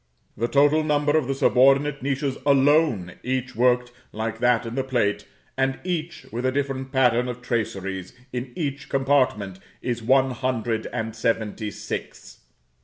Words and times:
The 0.35 0.47
total 0.47 0.83
number 0.83 1.15
of 1.15 1.27
the 1.27 1.35
subordinate 1.35 2.01
niches 2.01 2.35
alone, 2.43 3.19
each 3.21 3.55
worked 3.55 3.91
like 4.11 4.39
that 4.39 4.65
in 4.65 4.73
the 4.73 4.83
plate, 4.83 5.27
and 5.55 5.77
each 5.83 6.25
with 6.31 6.43
a 6.43 6.51
different 6.51 6.91
pattern 6.91 7.27
of 7.27 7.39
traceries 7.43 8.11
in 8.33 8.51
each 8.55 8.89
compartment, 8.89 9.59
is 9.79 10.01
one 10.01 10.31
hundred 10.31 10.87
and 10.91 11.15
seventy 11.15 11.69
six. 11.69 12.39